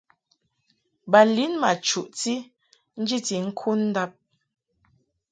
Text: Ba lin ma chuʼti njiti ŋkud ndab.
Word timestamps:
Ba 1.11 1.21
lin 1.35 1.53
ma 1.61 1.71
chuʼti 1.85 2.33
njiti 3.01 3.35
ŋkud 3.47 3.79
ndab. 3.89 4.11